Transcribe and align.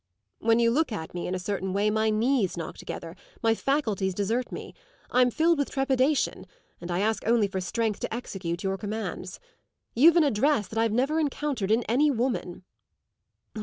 "When 0.39 0.57
you 0.57 0.71
look 0.71 0.91
at 0.91 1.13
me 1.13 1.27
in 1.27 1.35
a 1.35 1.37
certain 1.37 1.73
way 1.73 1.91
my 1.91 2.09
knees 2.09 2.57
knock 2.57 2.75
together, 2.79 3.15
my 3.43 3.53
faculties 3.53 4.15
desert 4.15 4.51
me; 4.51 4.73
I'm 5.11 5.29
filled 5.29 5.59
with 5.59 5.69
trepidation 5.69 6.47
and 6.81 6.89
I 6.89 7.01
ask 7.01 7.21
only 7.27 7.47
for 7.47 7.61
strength 7.61 7.99
to 7.99 8.11
execute 8.11 8.63
your 8.63 8.79
commands. 8.79 9.39
You've 9.93 10.17
an 10.17 10.23
address 10.23 10.67
that 10.69 10.79
I've 10.79 10.91
never 10.91 11.19
encountered 11.19 11.69
in 11.69 11.83
any 11.83 12.09
woman." 12.09 12.63